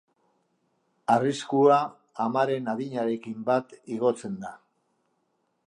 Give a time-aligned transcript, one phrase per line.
[1.15, 1.77] Arriskua
[2.25, 4.53] amaren adinarekin bat igotzen da.